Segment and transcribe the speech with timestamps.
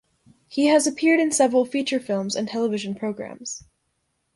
[0.47, 3.65] He has appeared in several feature films and television programs.